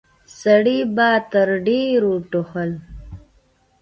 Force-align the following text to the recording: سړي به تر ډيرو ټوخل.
سړي 0.41 0.79
به 0.95 1.09
تر 1.31 1.47
ډيرو 1.65 2.13
ټوخل. 2.31 2.71